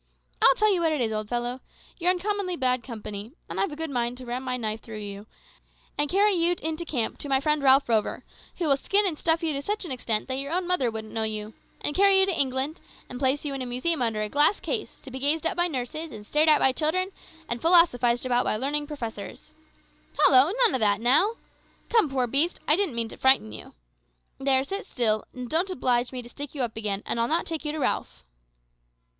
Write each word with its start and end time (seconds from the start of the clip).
I 0.41 0.51
tell 0.57 0.73
you 0.73 0.81
what 0.81 0.91
it 0.91 0.99
is, 0.99 1.11
old 1.11 1.29
fellow: 1.29 1.59
you're 1.99 2.09
uncommonly 2.09 2.55
bad 2.55 2.81
company, 2.83 3.33
and 3.47 3.59
I've 3.59 3.71
a 3.71 3.75
good 3.75 3.91
mind 3.91 4.17
to 4.17 4.25
ram 4.25 4.41
my 4.41 4.57
knife 4.57 4.81
through 4.81 4.97
you, 4.97 5.27
and 5.95 6.09
carry 6.09 6.33
you 6.33 6.55
into 6.63 6.85
camp 6.85 7.19
to 7.19 7.29
my 7.29 7.39
friend 7.39 7.61
Ralph 7.61 7.87
Rover, 7.87 8.23
who'll 8.57 8.75
skin 8.77 9.05
and 9.05 9.15
stuff 9.15 9.43
you 9.43 9.53
to 9.53 9.61
such 9.61 9.85
an 9.85 9.91
extent 9.91 10.27
that 10.27 10.39
your 10.39 10.53
own 10.53 10.65
mother 10.65 10.89
wouldn't 10.89 11.13
know 11.13 11.21
you, 11.21 11.53
and 11.81 11.95
carry 11.95 12.19
you 12.19 12.25
to 12.25 12.35
England, 12.35 12.81
and 13.09 13.19
place 13.19 13.45
you 13.45 13.53
in 13.53 13.61
a 13.61 13.67
museum 13.67 14.01
under 14.01 14.23
a 14.23 14.27
glass 14.27 14.59
case, 14.59 14.99
to 15.01 15.11
be 15.11 15.19
gazed 15.19 15.45
at 15.45 15.55
by 15.55 15.67
nurses, 15.67 16.11
and 16.11 16.25
stared 16.25 16.49
at 16.49 16.57
by 16.57 16.71
children, 16.71 17.11
and 17.47 17.61
philosophised 17.61 18.25
about 18.25 18.43
by 18.43 18.55
learned 18.57 18.87
professors. 18.87 19.51
Hollo! 20.17 20.51
none 20.65 20.73
o' 20.73 20.79
that 20.79 20.99
now. 20.99 21.35
Come, 21.89 22.09
poor 22.09 22.25
beast; 22.25 22.59
I 22.67 22.75
didn't 22.75 22.95
mean 22.95 23.09
to 23.09 23.17
frighten 23.17 23.51
you. 23.51 23.75
There, 24.39 24.63
sit 24.63 24.83
still, 24.83 25.25
and 25.31 25.47
don't 25.47 25.69
oblige 25.69 26.11
me 26.11 26.23
to 26.23 26.29
stick 26.29 26.55
you 26.55 26.63
up 26.63 26.75
again, 26.75 27.03
and 27.05 27.19
I'll 27.19 27.27
not 27.27 27.45
take 27.45 27.63
you 27.65 27.71
to 27.73 27.79
Ralph." 27.79 28.23